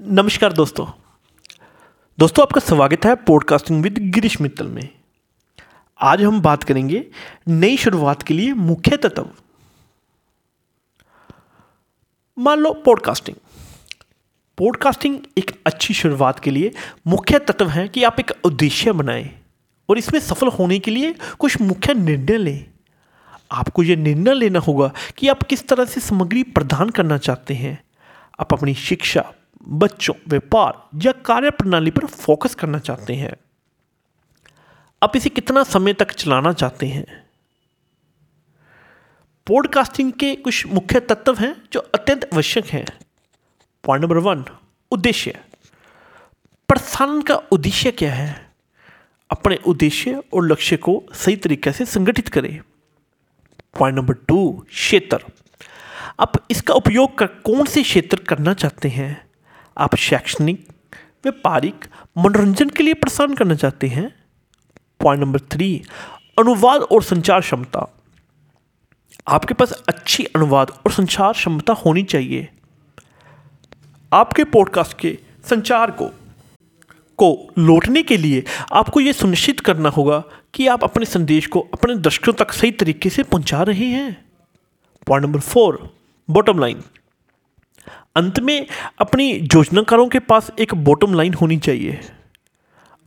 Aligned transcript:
नमस्कार 0.00 0.52
दोस्तों। 0.52 0.84
दोस्तों, 2.18 2.42
आपका 2.42 2.60
स्वागत 2.60 3.04
है 3.04 3.14
पॉडकास्टिंग 3.14 3.82
विद 3.82 3.98
गिरीश 3.98 4.40
मित्तल 4.40 4.66
में। 4.66 4.88
आज 6.00 6.22
हम 6.22 6.40
बात 6.40 6.62
करेंगे 6.62 7.04
नई 7.48 7.76
शुरुआत 7.76 8.22
के 8.22 8.34
लिए 8.34 8.52
मुख्य 8.52 8.96
तत्व। 8.96 9.28
मान 12.38 12.58
लो 12.58 12.72
पॉडकास्टिंग 12.74 13.36
पॉडकास्टिंग 14.58 15.18
एक 15.38 15.50
अच्छी 15.66 15.94
शुरुआत 15.94 16.38
के 16.38 16.50
लिए 16.50 16.72
मुख्य 17.06 17.38
तत्व 17.38 17.68
है 17.68 17.88
कि 17.88 18.04
आप 18.04 18.20
एक 18.20 18.32
उद्देश्य 18.44 18.92
बनाएँ 18.92 19.30
और 19.88 19.98
इसमें 19.98 20.20
सफल 20.20 20.48
होने 20.48 20.78
के 20.78 20.90
लिए 20.90 21.14
कुछ 21.38 21.60
मुख्य 21.60 21.94
निर्णय 21.94 22.38
लें। 22.38 22.64
आपको 23.52 23.82
यह 23.82 23.96
निर्णय 23.96 24.34
लेना 24.34 24.58
होगा 24.58 24.92
कि 25.16 25.28
आप 25.28 25.42
किस 25.42 25.68
तरह 25.68 25.84
से 25.84 26.00
सामग्री 26.00 26.42
प्रदान 26.42 26.90
करना 26.90 27.18
चाहते 27.18 27.54
हैं। 27.54 27.78
आप 28.40 28.52
अपनी 28.52 28.74
शिक्षा 28.74 29.32
बच्चों, 29.68 30.14
व्यापार 30.28 30.88
या 31.02 31.12
कार्य 31.12 31.50
प्रणाली 31.50 31.90
पर 31.90 32.06
फोकस 32.06 32.54
करना 32.54 32.78
चाहते 32.78 33.14
हैं। 33.14 33.36
आप 35.02 35.16
इसे 35.16 35.28
कितना 35.28 35.62
समय 35.62 35.92
तक 35.92 36.12
चलाना 36.12 36.52
चाहते 36.52 36.86
हैं? 36.86 37.26
पॉडकास्टिंग 39.46 40.12
के 40.12 40.36
कुछ 40.36 40.66
मुख्य 40.66 41.00
तत्व 41.00 41.34
हैं 41.34 41.62
जो 41.72 41.80
अत्यंत 41.80 42.24
आवश्यक 42.24 42.66
हैं। 42.66 42.86
पॉइंट 43.84 44.02
नंबर 44.02 44.16
वन 44.16 44.44
उद्देश्य। 44.90 45.40
प्रसारण 46.68 47.22
का 47.22 47.34
उद्देश्य 47.34 47.90
क्या 47.90 48.14
है? 48.14 48.54
अपने 49.30 49.56
उद्देश्य 49.56 50.22
और 50.34 50.44
लक्ष्य 50.44 50.76
को 50.76 51.04
सही 51.12 51.36
तरीके 51.36 51.72
से 51.72 51.84
संगठित 51.84 52.28
करें। 52.28 52.60
पॉइंट 53.78 53.98
नंबर 53.98 54.14
टू 54.14 54.66
क्षेत्र। 54.68 55.18
आप 56.20 56.32
इसका 56.50 56.74
उपयोग 56.74 57.18
कर 57.18 57.26
कौन 57.26 57.64
से 57.66 57.82
क्षेत्र 57.82 58.18
करना 58.18 58.54
चाहते 58.54 58.88
हैं? 58.88 59.25
आप 59.78 59.94
शैक्षणिक, 59.96 60.68
व्यापारिक, 61.24 61.84
मनोरंजन 62.18 62.68
के 62.68 62.82
लिए 62.82 62.94
प्रसारण 62.94 63.34
करना 63.34 63.54
चाहते 63.54 63.86
हैं? 63.86 64.24
पॉइंट 65.00 65.22
नंबर 65.22 65.40
थ्री 65.40 65.82
अनुवाद 66.38 66.80
और 66.80 67.02
संचार 67.02 67.40
क्षमता। 67.40 67.98
आपके 69.28 69.54
पास 69.54 69.72
अच्छी 69.72 70.24
अनुवाद 70.24 70.70
और 70.70 70.92
संचार 70.92 71.32
क्षमता 71.32 71.72
होनी 71.72 72.02
चाहिए। 72.02 72.48
आपके 74.12 74.44
पॉडकास्ट 74.44 74.98
के 74.98 75.18
संचार 75.44 75.90
को 75.90 76.06
को 77.18 77.52
लौटने 77.58 78.02
के 78.02 78.16
लिए 78.16 78.44
आपको 78.72 79.00
यह 79.00 79.12
सुनिश्चित 79.12 79.60
करना 79.60 79.88
होगा 79.88 80.24
कि 80.54 80.66
आप 80.66 80.84
अपने 80.84 81.04
संदेश 81.04 81.46
को 81.46 81.60
अपने 81.60 81.94
दर्शकों 81.94 82.32
तक 82.32 82.52
सही 82.52 82.70
तरीके 82.70 83.10
से 83.10 83.22
पहुँचा 83.22 83.62
रहे 83.62 83.86
हैं। 83.86 84.30
Point 85.06 85.26
number 85.26 85.40
four 85.40 85.96
bottom 86.30 86.58
line 86.58 86.82
अंत 88.16 88.38
में 88.40 88.66
अपनी 88.98 89.32
योजनाकारों 89.32 90.08
के 90.08 90.18
पास 90.18 90.50
एक 90.58 90.74
बॉटम 90.74 91.14
लाइन 91.14 91.34
होनी 91.34 91.56
चाहिए। 91.58 92.00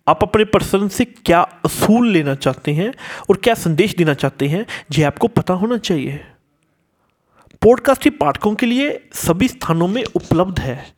आप 0.07 0.23
अपने 0.23 0.45
पर्सन 0.45 0.87
से 0.87 1.05
क्या 1.05 1.41
असूल 1.65 2.07
लेना 2.07 2.35
चाहते 2.35 2.73
हैं 2.73 2.93
और 3.29 3.37
क्या 3.37 3.53
संदेश 3.53 3.95
देना 3.95 4.13
चाहते 4.13 4.47
हैं, 4.47 4.65
यह 4.97 5.07
आपको 5.07 5.27
पता 5.27 5.53
होना 5.53 5.77
चाहिए। 5.77 6.25
पॉडकास्ट 7.61 8.09
पाठकों 8.09 8.55
के 8.55 8.65
लिए 8.65 9.09
सभी 9.13 9.47
स्थानों 9.47 9.87
में 9.87 10.03
उपलब्ध 10.03 10.59
है 10.59 10.93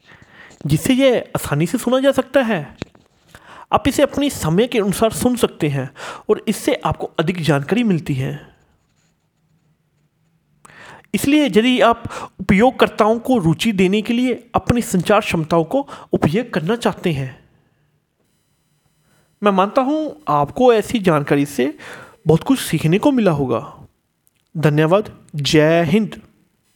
जिससे 0.66 0.94
यह 0.94 1.26
आसानी 1.36 1.66
से 1.66 1.78
सुना 1.78 2.00
जा 2.00 2.12
सकता 2.12 2.42
है। 2.42 2.78
आप 3.74 3.88
इसे 3.88 4.04
अपनी 4.04 4.30
समय 4.30 4.68
के 4.68 4.80
अनुसार 4.80 5.12
सुन 5.12 5.36
सकते 5.36 5.70
हैं 5.70 5.90
और 6.30 6.44
इससे 6.48 6.82
आपको 6.86 7.12
अधिक 7.20 7.42
जानकारी 7.42 7.84
मिलती 7.84 8.14
है। 8.14 8.51
इसलिए 11.14 11.46
यदि 11.46 11.80
आप 11.82 12.04
उपयोगकर्ताओं 12.40 13.20
को 13.20 13.38
रुचि 13.38 13.72
देने 13.72 14.02
के 14.02 14.14
लिए 14.14 14.34
अपनी 14.56 14.82
संचार 14.82 15.20
क्षमताओं 15.20 15.64
को 15.64 15.88
उपयोग 16.14 16.50
करना 16.54 16.76
चाहते 16.76 17.12
हैं, 17.12 17.40
मैं 19.42 19.52
मानता 19.52 19.82
हूँ 19.82 20.24
आपको 20.28 20.74
ऐसी 20.74 21.00
जानकारी 21.00 21.46
से 21.46 21.74
बहुत 22.28 22.44
कुछ 22.44 22.60
सीखने 22.60 23.00
को 23.00 23.12
मिला 23.12 23.32
होगा। 23.32 23.62
धन्यवाद। 24.56 25.12
जय 25.36 25.84
हिंद। 25.84 26.22